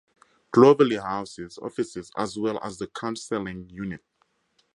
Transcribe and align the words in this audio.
Cloverly 0.49 0.95
houses 0.97 1.59
offices 1.59 2.11
as 2.17 2.35
well 2.35 2.57
as 2.63 2.79
the 2.79 2.87
counseling 2.87 3.69
unit. 3.69 4.01